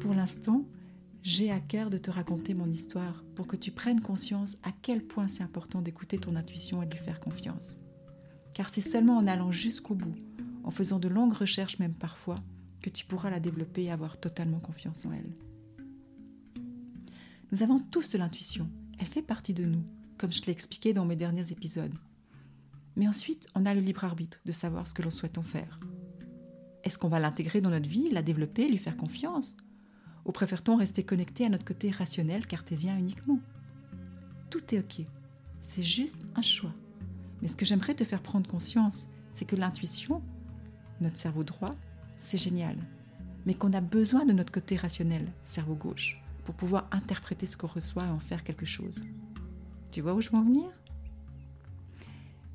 Pour 0.00 0.14
l'instant, 0.14 0.64
j'ai 1.24 1.50
à 1.50 1.58
cœur 1.58 1.90
de 1.90 1.98
te 1.98 2.12
raconter 2.12 2.54
mon 2.54 2.70
histoire 2.70 3.24
pour 3.34 3.48
que 3.48 3.56
tu 3.56 3.72
prennes 3.72 4.00
conscience 4.00 4.56
à 4.62 4.70
quel 4.70 5.04
point 5.04 5.26
c'est 5.26 5.42
important 5.42 5.82
d'écouter 5.82 6.18
ton 6.18 6.36
intuition 6.36 6.80
et 6.80 6.86
de 6.86 6.92
lui 6.92 7.04
faire 7.04 7.18
confiance. 7.18 7.80
Car 8.54 8.68
c'est 8.68 8.80
seulement 8.80 9.16
en 9.16 9.26
allant 9.26 9.50
jusqu'au 9.50 9.96
bout, 9.96 10.14
en 10.62 10.70
faisant 10.70 11.00
de 11.00 11.08
longues 11.08 11.34
recherches 11.34 11.80
même 11.80 11.94
parfois, 11.94 12.36
que 12.82 12.90
tu 12.90 13.04
pourras 13.04 13.30
la 13.30 13.40
développer 13.40 13.82
et 13.82 13.90
avoir 13.90 14.20
totalement 14.20 14.60
confiance 14.60 15.04
en 15.06 15.12
elle. 15.12 15.34
Nous 17.50 17.64
avons 17.64 17.80
tous 17.80 18.12
de 18.12 18.18
l'intuition, 18.18 18.70
elle 19.00 19.08
fait 19.08 19.22
partie 19.22 19.54
de 19.54 19.64
nous, 19.64 19.84
comme 20.18 20.32
je 20.32 20.42
l'ai 20.42 20.52
expliqué 20.52 20.92
dans 20.92 21.04
mes 21.04 21.16
derniers 21.16 21.50
épisodes. 21.50 21.98
Mais 23.00 23.08
ensuite, 23.08 23.48
on 23.54 23.64
a 23.64 23.72
le 23.72 23.80
libre 23.80 24.04
arbitre 24.04 24.40
de 24.44 24.52
savoir 24.52 24.86
ce 24.86 24.92
que 24.92 25.00
l'on 25.00 25.08
souhaite 25.08 25.38
en 25.38 25.42
faire. 25.42 25.80
Est-ce 26.84 26.98
qu'on 26.98 27.08
va 27.08 27.18
l'intégrer 27.18 27.62
dans 27.62 27.70
notre 27.70 27.88
vie, 27.88 28.10
la 28.10 28.20
développer, 28.20 28.68
lui 28.68 28.76
faire 28.76 28.98
confiance? 28.98 29.56
Ou 30.26 30.32
préfère-t-on 30.32 30.76
rester 30.76 31.02
connecté 31.02 31.46
à 31.46 31.48
notre 31.48 31.64
côté 31.64 31.90
rationnel 31.90 32.46
cartésien 32.46 32.98
uniquement? 32.98 33.38
Tout 34.50 34.74
est 34.74 34.80
OK. 34.80 35.06
C'est 35.62 35.82
juste 35.82 36.26
un 36.34 36.42
choix. 36.42 36.74
Mais 37.40 37.48
ce 37.48 37.56
que 37.56 37.64
j'aimerais 37.64 37.94
te 37.94 38.04
faire 38.04 38.20
prendre 38.20 38.46
conscience, 38.46 39.08
c'est 39.32 39.46
que 39.46 39.56
l'intuition, 39.56 40.22
notre 41.00 41.16
cerveau 41.16 41.42
droit, 41.42 41.72
c'est 42.18 42.36
génial. 42.36 42.76
Mais 43.46 43.54
qu'on 43.54 43.72
a 43.72 43.80
besoin 43.80 44.26
de 44.26 44.34
notre 44.34 44.52
côté 44.52 44.76
rationnel, 44.76 45.32
cerveau 45.42 45.74
gauche, 45.74 46.22
pour 46.44 46.54
pouvoir 46.54 46.86
interpréter 46.92 47.46
ce 47.46 47.56
qu'on 47.56 47.66
reçoit 47.66 48.04
et 48.04 48.10
en 48.10 48.20
faire 48.20 48.44
quelque 48.44 48.66
chose. 48.66 49.00
Tu 49.90 50.02
vois 50.02 50.12
où 50.12 50.20
je 50.20 50.28
veux 50.28 50.36
en 50.36 50.44
venir? 50.44 50.70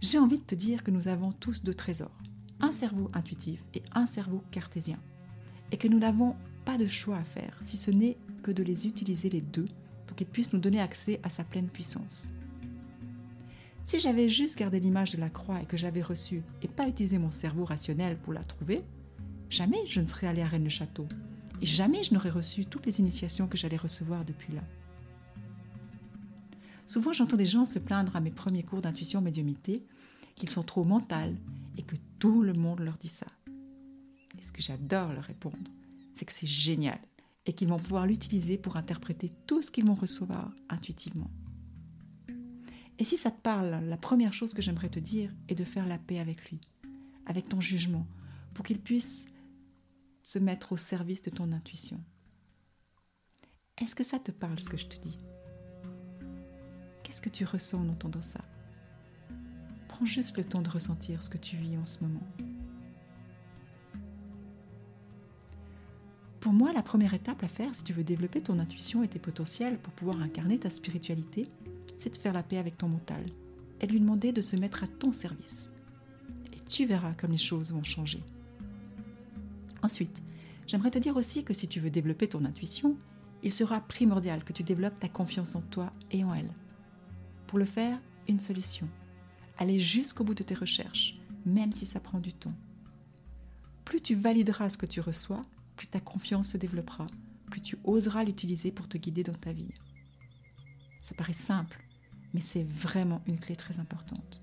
J'ai 0.07 0.19
envie 0.19 0.38
de 0.38 0.43
te 0.43 0.53
dire 0.53 0.83
que 0.83 0.91
nous 0.91 1.07
avons 1.07 1.31
tous 1.31 1.63
deux 1.63 1.74
trésors, 1.74 2.15
un 2.59 2.71
cerveau 2.71 3.07
intuitif 3.15 3.63
et 3.74 3.81
un 3.95 4.05
cerveau 4.05 4.43
cartésien, 4.51 5.00
et 5.71 5.77
que 5.77 5.88
nous 5.88 5.97
n'avons 5.97 6.35
pas 6.63 6.77
de 6.77 6.85
choix 6.85 7.17
à 7.17 7.24
faire, 7.24 7.57
si 7.63 7.75
ce 7.75 7.89
n'est 7.89 8.15
que 8.43 8.51
de 8.51 8.62
les 8.62 8.85
utiliser 8.85 9.31
les 9.31 9.41
deux 9.41 9.65
pour 10.05 10.15
qu'ils 10.15 10.27
puissent 10.27 10.53
nous 10.53 10.59
donner 10.59 10.79
accès 10.79 11.19
à 11.24 11.31
sa 11.31 11.43
pleine 11.43 11.69
puissance. 11.69 12.27
Si 13.81 13.97
j'avais 13.97 14.29
juste 14.29 14.59
gardé 14.59 14.79
l'image 14.79 15.09
de 15.09 15.19
la 15.19 15.31
croix 15.31 15.59
et 15.59 15.65
que 15.65 15.75
j'avais 15.75 16.03
reçu 16.03 16.43
et 16.62 16.67
pas 16.67 16.88
utilisé 16.88 17.17
mon 17.17 17.31
cerveau 17.31 17.65
rationnel 17.65 18.15
pour 18.15 18.33
la 18.33 18.43
trouver, 18.43 18.83
jamais 19.50 19.88
je 19.88 20.01
ne 20.01 20.05
serais 20.05 20.27
allé 20.27 20.43
à 20.43 20.47
Rennes-le-Château 20.47 21.07
et 21.63 21.65
jamais 21.65 22.03
je 22.03 22.13
n'aurais 22.13 22.29
reçu 22.29 22.67
toutes 22.67 22.85
les 22.85 23.00
initiations 23.00 23.47
que 23.47 23.57
j'allais 23.57 23.75
recevoir 23.75 24.24
depuis 24.24 24.53
là. 24.53 24.62
Souvent, 26.85 27.12
j'entends 27.12 27.38
des 27.38 27.47
gens 27.47 27.65
se 27.65 27.79
plaindre 27.79 28.15
à 28.15 28.21
mes 28.21 28.29
premiers 28.29 28.62
cours 28.62 28.81
d'intuition 28.81 29.19
médiumité 29.19 29.83
qu'ils 30.36 30.50
sont 30.50 30.63
trop 30.63 30.84
mentales 30.84 31.36
et 31.77 31.84
que 31.84 31.96
tout 32.20 32.42
le 32.42 32.54
monde 32.54 32.80
leur 32.80 32.98
dit 32.98 33.10
ça. 33.10 33.27
Et 34.38 34.44
ce 34.44 34.51
que 34.51 34.62
j'adore 34.62 35.13
leur 35.13 35.24
répondre, 35.24 35.58
c'est 36.13 36.25
que 36.25 36.34
c'est 36.34 36.48
génial 36.48 37.00
et 37.46 37.54
qu'ils 37.54 37.68
vont 37.68 37.80
pouvoir 37.80 38.06
l'utiliser 38.06 38.58
pour 38.58 38.75
interpréter 38.77 39.32
tout 39.48 39.62
ce 39.62 39.72
qu'ils 39.72 39.86
vont 39.86 39.96
recevoir 39.96 40.51
intuitivement. 40.70 41.30
Et 42.98 43.04
si 43.04 43.18
ça 43.18 43.32
te 43.32 43.42
parle, 43.42 43.84
la 43.86 43.98
première 43.98 44.34
chose 44.34 44.54
que 44.54 44.62
j'aimerais 44.62 44.89
te 44.89 45.00
dire 45.00 45.34
est 45.50 45.56
de 45.56 45.65
faire 45.65 45.86
la 45.86 46.00
paix 46.00 46.20
avec 46.20 46.50
lui, 46.50 46.62
avec 47.25 47.50
ton 47.50 47.60
jugement, 47.60 48.08
pour 48.54 48.65
qu'il 48.65 48.80
puisse 48.80 49.25
se 50.24 50.39
mettre 50.39 50.72
au 50.72 50.77
service 50.77 51.22
de 51.22 51.30
ton 51.30 51.51
intuition. 51.51 52.01
Est-ce 53.77 53.96
que 53.96 54.06
ça 54.06 54.18
te 54.18 54.32
parle 54.32 54.60
ce 54.60 54.70
que 54.70 54.77
je 54.77 54.88
te 54.88 54.98
dis? 54.98 55.18
Qu'est-ce 57.04 57.22
que 57.22 57.30
tu 57.30 57.44
ressens 57.44 57.82
en 57.82 57.89
entendant 57.89 58.22
ça? 58.22 58.39
Prends 59.95 60.05
juste 60.05 60.35
le 60.35 60.43
temps 60.43 60.61
de 60.61 60.69
ressentir 60.69 61.23
ce 61.23 61.29
que 61.29 61.37
tu 61.37 61.55
vis 61.55 61.77
en 61.77 61.85
ce 61.85 62.03
moment. 62.03 62.27
Pour 66.41 66.51
moi, 66.51 66.73
la 66.73 66.81
première 66.81 67.13
étape 67.13 67.41
à 67.45 67.47
faire 67.47 67.73
si 67.73 67.85
tu 67.85 67.93
veux 67.93 68.03
développer 68.03 68.41
ton 68.41 68.59
intuition 68.59 69.03
et 69.03 69.07
tes 69.07 69.19
potentiels 69.19 69.77
pour 69.77 69.93
pouvoir 69.93 70.21
incarner 70.21 70.59
ta 70.59 70.69
spiritualité, 70.69 71.47
c'est 71.97 72.13
de 72.13 72.17
faire 72.17 72.33
la 72.33 72.43
paix 72.43 72.57
avec 72.57 72.77
ton 72.77 72.89
mental 72.89 73.23
et 73.79 73.87
lui 73.87 74.01
demander 74.01 74.33
de 74.33 74.41
se 74.41 74.57
mettre 74.57 74.83
à 74.83 74.87
ton 74.87 75.13
service. 75.13 75.71
Et 76.51 76.59
tu 76.59 76.85
verras 76.85 77.13
comme 77.13 77.31
les 77.31 77.37
choses 77.37 77.71
vont 77.71 77.83
changer. 77.83 78.21
Ensuite, 79.81 80.21
j'aimerais 80.67 80.91
te 80.91 80.99
dire 80.99 81.15
aussi 81.15 81.45
que 81.45 81.53
si 81.53 81.69
tu 81.69 81.79
veux 81.79 81.89
développer 81.89 82.27
ton 82.27 82.43
intuition, 82.43 82.97
il 83.43 83.51
sera 83.51 83.79
primordial 83.79 84.43
que 84.43 84.51
tu 84.51 84.63
développes 84.63 84.99
ta 84.99 85.07
confiance 85.07 85.55
en 85.55 85.61
toi 85.61 85.93
et 86.11 86.25
en 86.25 86.33
elle. 86.33 86.51
Pour 87.47 87.59
le 87.59 87.65
faire, 87.65 87.97
une 88.27 88.41
solution. 88.41 88.89
Aller 89.57 89.79
jusqu'au 89.79 90.24
bout 90.24 90.33
de 90.33 90.43
tes 90.43 90.55
recherches, 90.55 91.15
même 91.45 91.71
si 91.71 91.85
ça 91.85 92.00
prend 92.00 92.19
du 92.19 92.33
temps. 92.33 92.55
Plus 93.85 94.01
tu 94.01 94.15
valideras 94.15 94.69
ce 94.69 94.77
que 94.77 94.85
tu 94.85 95.00
reçois, 95.00 95.41
plus 95.75 95.88
ta 95.88 96.00
confiance 96.00 96.50
se 96.50 96.57
développera, 96.57 97.05
plus 97.50 97.62
tu 97.62 97.77
oseras 97.83 98.24
l'utiliser 98.24 98.71
pour 98.71 98.88
te 98.88 98.97
guider 98.97 99.24
dans 99.24 99.33
ta 99.33 99.53
vie. 99.53 99.74
Ça 101.01 101.15
paraît 101.15 101.33
simple, 101.33 101.85
mais 102.33 102.41
c'est 102.41 102.63
vraiment 102.63 103.21
une 103.27 103.39
clé 103.39 103.55
très 103.55 103.79
importante. 103.79 104.41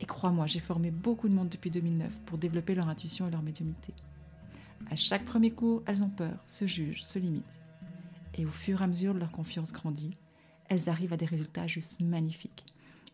Et 0.00 0.06
crois-moi, 0.06 0.46
j'ai 0.46 0.60
formé 0.60 0.90
beaucoup 0.90 1.28
de 1.28 1.34
monde 1.34 1.50
depuis 1.50 1.70
2009 1.70 2.20
pour 2.24 2.38
développer 2.38 2.74
leur 2.74 2.88
intuition 2.88 3.28
et 3.28 3.30
leur 3.30 3.42
médiumnité. 3.42 3.92
À 4.90 4.96
chaque 4.96 5.26
premier 5.26 5.50
cours, 5.50 5.82
elles 5.86 6.02
ont 6.02 6.08
peur, 6.08 6.40
se 6.46 6.66
jugent, 6.66 7.02
se 7.02 7.18
limitent. 7.18 7.60
Et 8.34 8.46
au 8.46 8.50
fur 8.50 8.80
et 8.80 8.84
à 8.84 8.86
mesure 8.86 9.12
de 9.12 9.18
leur 9.18 9.30
confiance 9.30 9.72
grandit, 9.72 10.16
elles 10.68 10.88
arrivent 10.88 11.12
à 11.12 11.18
des 11.18 11.26
résultats 11.26 11.66
juste 11.66 12.00
magnifiques. 12.00 12.64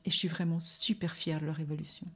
Et 0.07 0.11
je 0.11 0.17
suis 0.17 0.29
vraiment 0.29 0.61
super 0.61 1.15
fière 1.15 1.41
de 1.41 1.47
leur 1.47 1.61
évolution. 1.61 2.07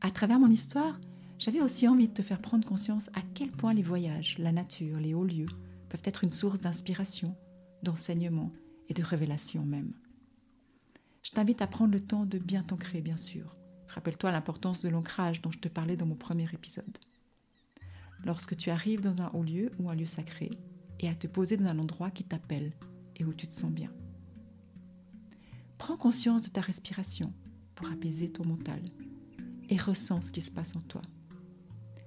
À 0.00 0.10
travers 0.10 0.38
mon 0.38 0.50
histoire, 0.50 1.00
j'avais 1.38 1.60
aussi 1.60 1.88
envie 1.88 2.08
de 2.08 2.14
te 2.14 2.22
faire 2.22 2.40
prendre 2.40 2.66
conscience 2.66 3.08
à 3.14 3.22
quel 3.34 3.50
point 3.50 3.74
les 3.74 3.82
voyages, 3.82 4.36
la 4.38 4.52
nature, 4.52 4.98
les 4.98 5.14
hauts 5.14 5.24
lieux 5.24 5.48
peuvent 5.88 6.02
être 6.04 6.24
une 6.24 6.32
source 6.32 6.60
d'inspiration, 6.60 7.36
d'enseignement 7.82 8.52
et 8.88 8.94
de 8.94 9.02
révélation 9.02 9.64
même. 9.64 9.92
Je 11.22 11.30
t'invite 11.30 11.62
à 11.62 11.66
prendre 11.66 11.92
le 11.92 12.00
temps 12.00 12.26
de 12.26 12.38
bien 12.38 12.62
t'ancrer, 12.62 13.00
bien 13.00 13.16
sûr. 13.16 13.54
Rappelle-toi 13.88 14.32
l'importance 14.32 14.82
de 14.82 14.88
l'ancrage 14.88 15.42
dont 15.42 15.50
je 15.50 15.58
te 15.58 15.68
parlais 15.68 15.96
dans 15.96 16.06
mon 16.06 16.16
premier 16.16 16.48
épisode. 16.52 16.98
Lorsque 18.24 18.56
tu 18.56 18.70
arrives 18.70 19.00
dans 19.00 19.22
un 19.22 19.30
haut 19.32 19.44
lieu 19.44 19.70
ou 19.78 19.90
un 19.90 19.94
lieu 19.94 20.06
sacré, 20.06 20.50
et 21.00 21.08
à 21.08 21.14
te 21.14 21.28
poser 21.28 21.56
dans 21.56 21.66
un 21.66 21.78
endroit 21.78 22.10
qui 22.10 22.24
t'appelle 22.24 22.72
et 23.16 23.24
où 23.24 23.32
tu 23.32 23.46
te 23.46 23.54
sens 23.54 23.70
bien. 23.70 23.92
Prends 25.78 25.96
conscience 25.96 26.42
de 26.42 26.48
ta 26.48 26.60
respiration 26.60 27.32
pour 27.74 27.90
apaiser 27.90 28.30
ton 28.30 28.44
mental 28.44 28.80
et 29.68 29.76
ressens 29.76 30.22
ce 30.22 30.32
qui 30.32 30.42
se 30.42 30.50
passe 30.50 30.76
en 30.76 30.80
toi. 30.80 31.02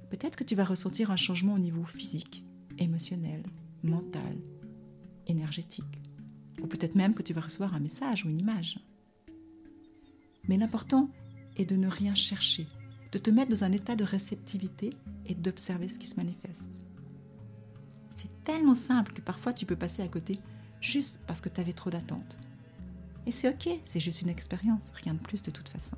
Peut-être 0.09 0.35
que 0.35 0.43
tu 0.43 0.55
vas 0.55 0.65
ressentir 0.65 1.09
un 1.09 1.15
changement 1.15 1.53
au 1.53 1.59
niveau 1.59 1.85
physique, 1.85 2.43
émotionnel, 2.77 3.43
mental, 3.81 4.37
énergétique. 5.27 6.01
Ou 6.61 6.67
peut-être 6.67 6.95
même 6.95 7.13
que 7.13 7.23
tu 7.23 7.33
vas 7.33 7.41
recevoir 7.41 7.73
un 7.73 7.79
message 7.79 8.25
ou 8.25 8.29
une 8.29 8.41
image. 8.41 8.77
Mais 10.47 10.57
l'important 10.57 11.09
est 11.55 11.65
de 11.65 11.75
ne 11.75 11.87
rien 11.87 12.13
chercher, 12.13 12.67
de 13.11 13.19
te 13.19 13.29
mettre 13.29 13.51
dans 13.51 13.63
un 13.63 13.71
état 13.71 13.95
de 13.95 14.03
réceptivité 14.03 14.91
et 15.25 15.33
d'observer 15.33 15.87
ce 15.87 15.97
qui 15.97 16.07
se 16.07 16.17
manifeste. 16.17 16.65
C'est 18.09 18.43
tellement 18.43 18.75
simple 18.75 19.13
que 19.13 19.21
parfois 19.21 19.53
tu 19.53 19.65
peux 19.65 19.75
passer 19.75 20.03
à 20.03 20.07
côté 20.07 20.39
juste 20.81 21.21
parce 21.25 21.41
que 21.41 21.49
tu 21.49 21.61
avais 21.61 21.73
trop 21.73 21.89
d'attentes. 21.89 22.37
Et 23.25 23.31
c'est 23.31 23.49
ok, 23.49 23.79
c'est 23.83 23.99
juste 23.99 24.21
une 24.21 24.29
expérience, 24.29 24.91
rien 24.93 25.13
de 25.13 25.19
plus 25.19 25.43
de 25.43 25.51
toute 25.51 25.69
façon. 25.69 25.95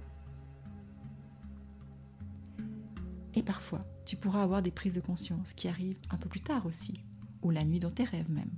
Et 3.36 3.42
parfois, 3.42 3.80
tu 4.06 4.16
pourras 4.16 4.44
avoir 4.44 4.62
des 4.62 4.72
prises 4.72 4.94
de 4.94 5.00
conscience 5.00 5.54
qui 5.54 5.68
arrivent 5.68 6.00
un 6.12 6.18
peu 6.18 6.30
plus 6.30 6.42
tard 6.42 6.66
aussi, 6.66 7.04
ou 7.42 7.50
la 7.50 7.64
nuit 7.64 7.80
dans 7.80 7.92
tes 7.92 8.04
rêves 8.04 8.32
même. 8.32 8.52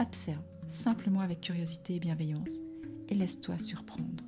Observe 0.00 0.42
simplement 0.66 1.20
avec 1.20 1.40
curiosité 1.40 1.96
et 1.96 2.00
bienveillance 2.00 2.60
et 3.08 3.14
laisse-toi 3.14 3.58
surprendre. 3.58 4.24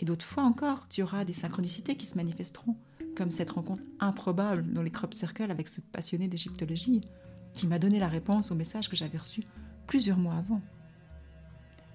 Et 0.00 0.04
d'autres 0.04 0.24
fois 0.24 0.44
encore, 0.44 0.88
tu 0.88 1.02
auras 1.02 1.24
des 1.24 1.32
synchronicités 1.32 1.96
qui 1.96 2.06
se 2.06 2.16
manifesteront, 2.16 2.76
comme 3.16 3.30
cette 3.30 3.50
rencontre 3.50 3.82
improbable 4.00 4.72
dans 4.72 4.82
les 4.82 4.90
crop 4.90 5.12
circles 5.12 5.50
avec 5.50 5.68
ce 5.68 5.80
passionné 5.80 6.28
d'égyptologie 6.28 7.02
qui 7.52 7.66
m'a 7.66 7.78
donné 7.78 7.98
la 7.98 8.08
réponse 8.08 8.50
au 8.50 8.54
message 8.54 8.88
que 8.88 8.96
j'avais 8.96 9.18
reçu 9.18 9.42
plusieurs 9.86 10.16
mois 10.16 10.36
avant. 10.36 10.62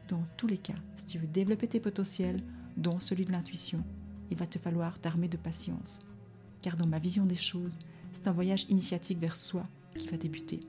Dans 0.07 0.23
tous 0.37 0.47
les 0.47 0.57
cas, 0.57 0.75
si 0.95 1.05
tu 1.05 1.17
veux 1.19 1.27
développer 1.27 1.67
tes 1.67 1.81
potentiels, 1.81 2.39
dont 2.77 2.99
celui 2.99 3.25
de 3.25 3.31
l'intuition, 3.31 3.83
il 4.31 4.37
va 4.37 4.45
te 4.45 4.57
falloir 4.57 4.99
t'armer 4.99 5.27
de 5.27 5.35
patience. 5.35 5.99
Car 6.61 6.77
dans 6.77 6.87
ma 6.87 6.99
vision 6.99 7.25
des 7.25 7.35
choses, 7.35 7.77
c'est 8.13 8.27
un 8.27 8.31
voyage 8.31 8.65
initiatique 8.69 9.19
vers 9.19 9.35
soi 9.35 9.67
qui 9.97 10.07
va 10.07 10.17
débuter. 10.17 10.61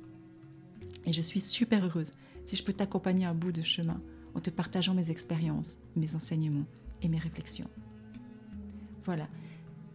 Et 1.06 1.12
je 1.12 1.22
suis 1.22 1.40
super 1.40 1.84
heureuse 1.84 2.12
si 2.44 2.56
je 2.56 2.64
peux 2.64 2.72
t'accompagner 2.72 3.26
à 3.26 3.34
bout 3.34 3.52
de 3.52 3.62
chemin 3.62 4.00
en 4.34 4.40
te 4.40 4.50
partageant 4.50 4.94
mes 4.94 5.10
expériences, 5.10 5.78
mes 5.94 6.16
enseignements 6.16 6.66
et 7.02 7.08
mes 7.08 7.18
réflexions. 7.18 7.70
Voilà. 9.04 9.28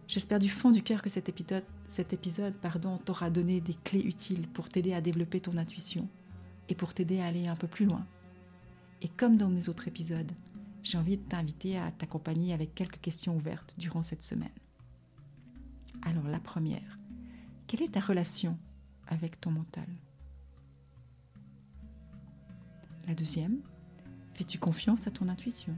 J'espère 0.08 0.38
du 0.38 0.48
fond 0.48 0.70
du 0.70 0.82
cœur 0.82 1.02
que 1.02 1.10
cet 1.10 1.28
épisode, 1.28 2.54
pardon, 2.62 2.98
t'aura 2.98 3.30
donné 3.30 3.60
des 3.60 3.74
clés 3.84 4.02
utiles 4.02 4.48
pour 4.48 4.68
t'aider 4.68 4.94
à 4.94 5.00
développer 5.00 5.40
ton 5.40 5.56
intuition 5.56 6.08
et 6.68 6.74
pour 6.74 6.94
t'aider 6.94 7.20
à 7.20 7.26
aller 7.26 7.46
un 7.46 7.56
peu 7.56 7.66
plus 7.66 7.86
loin. 7.86 8.06
Et 9.02 9.08
comme 9.08 9.36
dans 9.36 9.50
mes 9.50 9.68
autres 9.68 9.88
épisodes, 9.88 10.32
j'ai 10.82 10.98
envie 10.98 11.16
de 11.16 11.22
t'inviter 11.22 11.78
à 11.78 11.90
t'accompagner 11.90 12.52
avec 12.52 12.74
quelques 12.74 13.00
questions 13.00 13.36
ouvertes 13.36 13.74
durant 13.78 14.02
cette 14.02 14.22
semaine. 14.22 14.48
Alors 16.02 16.28
la 16.28 16.40
première, 16.40 16.98
quelle 17.66 17.82
est 17.82 17.92
ta 17.92 18.00
relation 18.00 18.58
avec 19.06 19.40
ton 19.40 19.50
mental? 19.50 19.88
La 23.06 23.14
deuxième, 23.14 23.60
fais-tu 24.34 24.58
confiance 24.58 25.06
à 25.06 25.10
ton 25.10 25.28
intuition? 25.28 25.76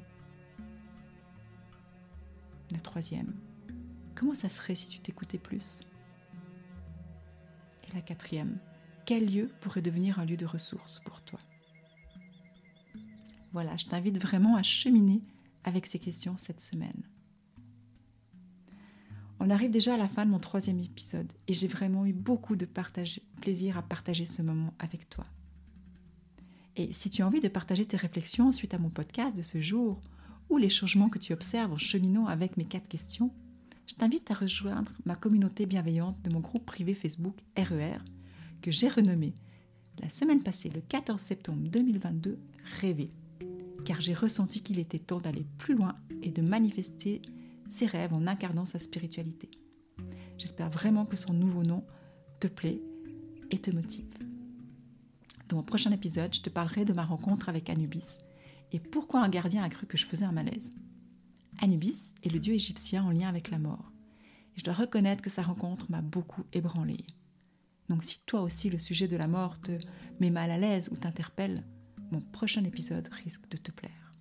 La 2.73 2.81
troisième, 2.81 3.35
comment 4.15 4.35
ça 4.35 4.49
serait 4.49 4.75
si 4.75 4.89
tu 4.89 4.99
t'écoutais 4.99 5.39
plus? 5.39 5.81
Et 7.89 7.95
la 7.95 8.01
quatrième, 8.01 8.59
quel 9.05 9.33
lieu 9.33 9.49
pourrait 9.61 9.83
devenir 9.83 10.19
un 10.19 10.25
lieu 10.25 10.37
de 10.37 10.47
ressources 10.47 11.01
pour 11.05 11.23
toi? 11.23 11.39
Voilà, 13.53 13.77
je 13.77 13.87
t'invite 13.87 14.21
vraiment 14.21 14.57
à 14.57 14.63
cheminer 14.63 15.23
avec 15.65 15.87
ces 15.87 15.99
questions 15.99 16.37
cette 16.39 16.61
semaine. 16.61 17.03
On 19.39 19.51
arrive 19.51 19.71
déjà 19.71 19.95
à 19.95 19.99
la 19.99 20.09
fin 20.09 20.25
de 20.25 20.31
mon 20.31 20.39
troisième 20.39 20.81
épisode 20.81 21.31
et 21.47 21.53
j'ai 21.53 21.69
vraiment 21.69 22.07
eu 22.07 22.13
beaucoup 22.13 22.57
de 22.57 22.67
plaisir 23.41 23.77
à 23.77 23.83
partager 23.83 24.25
ce 24.25 24.43
moment 24.43 24.73
avec 24.79 25.09
toi. 25.11 25.25
Et 26.77 26.93
si 26.93 27.11
tu 27.11 27.23
as 27.23 27.27
envie 27.27 27.41
de 27.41 27.49
partager 27.49 27.87
tes 27.87 27.97
réflexions 27.97 28.53
suite 28.53 28.75
à 28.75 28.79
mon 28.79 28.91
podcast 28.91 29.37
de 29.37 29.43
ce 29.43 29.61
jour, 29.61 30.01
ou 30.49 30.59
les 30.59 30.69
changements 30.69 31.09
que 31.09 31.19
tu 31.19 31.33
observes 31.33 31.73
en 31.73 31.79
cheminant 31.79 32.27
avec 32.27 32.57
mes 32.57 32.65
quatre 32.65 32.89
questions, 32.89 33.33
je 33.87 33.95
t'invite 33.95 34.31
à 34.31 34.35
rejoindre 34.35 34.93
ma 35.05 35.17
communauté 35.17 35.67
bienveillante 35.67 36.21
de 36.23 36.33
mon 36.33 36.41
groupe 36.41 36.67
privé 36.67 36.95
Facebook 36.95 37.37
RER, 37.57 37.97
e 37.97 38.63
que 38.63 38.71
j'ai 38.71 38.89
renommé 38.89 39.35
la 40.01 40.11
semaine 40.11 40.43
passée, 40.43 40.71
le 40.71 40.81
14 40.81 41.21
septembre 41.21 41.69
2022, 41.69 42.39
Rêver, 42.81 43.11
car 43.87 44.01
j'ai 44.01 44.15
ressenti 44.15 44.63
qu'il 44.63 44.81
était 44.81 44.99
temps 44.99 45.21
d'aller 45.21 45.47
plus 45.59 45.77
loin 45.77 45.97
et 46.21 46.33
de 46.33 46.43
manifester 46.43 47.23
ses 47.69 47.87
rêves 47.87 48.13
en 48.13 48.27
incarnant 48.27 48.65
sa 48.65 48.81
spiritualité. 48.81 49.49
J'espère 50.39 50.71
vraiment 50.71 51.07
que 51.07 51.17
son 51.17 51.33
nouveau 51.33 51.63
nom 51.63 51.87
te 52.41 52.49
plaît 52.49 52.83
et 53.53 53.59
te 53.59 53.71
motive. 53.71 54.13
Dans 55.49 55.59
mon 55.59 55.63
prochain 55.63 55.93
épisode, 55.93 56.35
je 56.35 56.41
te 56.41 56.51
parlerai 56.51 56.85
de 56.85 56.93
ma 56.93 57.05
rencontre 57.05 57.49
avec 57.49 57.71
Anubis 57.71 58.19
et 58.73 58.81
pourquoi 58.81 59.23
un 59.23 59.29
gardien 59.29 59.63
a 59.63 59.69
cru 59.69 59.87
que 59.87 59.97
je 59.97 60.05
faisais 60.05 60.25
un 60.25 60.33
malaise. 60.33 60.75
Anubis 61.63 62.13
est 62.25 62.29
le 62.29 62.41
dieu 62.41 62.55
égyptien 62.55 63.05
en 63.05 63.11
lien 63.11 63.29
avec 63.29 63.51
la 63.51 63.61
mort. 63.61 63.93
Je 64.57 64.65
dois 64.65 64.75
reconnaître 64.75 65.23
que 65.23 65.31
sa 65.31 65.43
rencontre 65.43 65.89
m'a 65.93 66.03
beaucoup 66.03 66.43
ébranlé. 66.53 67.07
Donc 67.89 68.05
si 68.05 68.19
toi 68.27 68.43
aussi 68.43 68.69
le 68.69 68.81
sujet 68.81 69.07
de 69.07 69.17
la 69.17 69.29
mort 69.29 69.61
te 69.61 69.79
met 70.19 70.31
mal 70.31 70.51
à 70.51 70.59
l'aise 70.59 70.89
ou 70.91 70.97
t'interpelle, 70.97 71.63
mon 72.11 72.21
prochain 72.21 72.65
épisode 72.65 73.09
risque 73.25 73.49
de 73.51 73.57
te 73.57 73.71
plaire. 73.71 74.13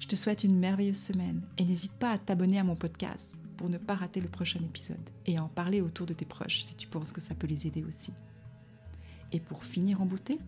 Je 0.00 0.08
te 0.08 0.16
souhaite 0.16 0.44
une 0.44 0.58
merveilleuse 0.58 0.98
semaine 0.98 1.42
et 1.58 1.64
n'hésite 1.64 1.92
pas 1.92 2.12
à 2.12 2.18
t'abonner 2.18 2.58
à 2.58 2.64
mon 2.64 2.76
podcast 2.76 3.36
pour 3.56 3.70
ne 3.70 3.78
pas 3.78 3.94
rater 3.94 4.20
le 4.20 4.28
prochain 4.28 4.60
épisode 4.60 5.10
et 5.26 5.38
à 5.38 5.44
en 5.44 5.48
parler 5.48 5.80
autour 5.80 6.06
de 6.06 6.12
tes 6.12 6.24
proches 6.24 6.62
si 6.62 6.74
tu 6.74 6.88
penses 6.88 7.12
que 7.12 7.20
ça 7.20 7.34
peut 7.34 7.46
les 7.46 7.66
aider 7.66 7.84
aussi. 7.84 8.12
Et 9.32 9.40
pour 9.40 9.64
finir 9.64 10.02
en 10.02 10.06
beauté, 10.06 10.38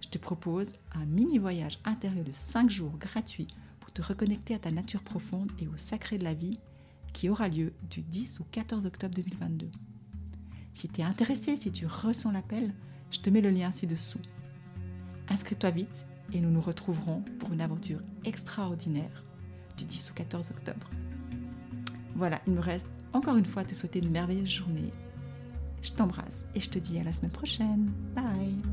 je 0.00 0.08
te 0.08 0.18
propose 0.18 0.74
un 0.92 1.04
mini 1.06 1.38
voyage 1.38 1.78
intérieur 1.84 2.24
de 2.24 2.32
5 2.32 2.70
jours 2.70 2.96
gratuit 2.98 3.48
pour 3.80 3.92
te 3.92 4.02
reconnecter 4.02 4.54
à 4.54 4.58
ta 4.58 4.70
nature 4.70 5.02
profonde 5.02 5.52
et 5.58 5.68
au 5.68 5.76
sacré 5.76 6.18
de 6.18 6.24
la 6.24 6.34
vie 6.34 6.58
qui 7.12 7.28
aura 7.28 7.48
lieu 7.48 7.72
du 7.90 8.02
10 8.02 8.40
au 8.40 8.44
14 8.50 8.86
octobre 8.86 9.14
2022. 9.14 9.70
Si 10.72 10.88
tu 10.88 11.00
es 11.00 11.04
intéressé, 11.04 11.56
si 11.56 11.72
tu 11.72 11.86
ressens 11.86 12.32
l'appel, 12.32 12.74
je 13.10 13.20
te 13.20 13.30
mets 13.30 13.40
le 13.40 13.50
lien 13.50 13.72
ci-dessous. 13.72 14.20
Inscris-toi 15.28 15.70
vite 15.70 16.06
et 16.32 16.40
nous 16.40 16.50
nous 16.50 16.60
retrouverons 16.60 17.22
pour 17.38 17.52
une 17.52 17.60
aventure 17.60 18.00
extraordinaire 18.24 19.24
du 19.76 19.84
10 19.84 20.10
au 20.10 20.14
14 20.14 20.50
octobre. 20.50 20.90
Voilà, 22.14 22.40
il 22.46 22.54
me 22.54 22.60
reste 22.60 22.88
encore 23.12 23.36
une 23.36 23.44
fois 23.44 23.62
à 23.62 23.64
te 23.64 23.74
souhaiter 23.74 24.00
une 24.00 24.10
merveilleuse 24.10 24.50
journée. 24.50 24.90
Je 25.82 25.92
t'embrasse 25.92 26.46
et 26.54 26.60
je 26.60 26.68
te 26.68 26.78
dis 26.78 26.98
à 26.98 27.04
la 27.04 27.12
semaine 27.12 27.30
prochaine. 27.30 27.92
Bye 28.14 28.67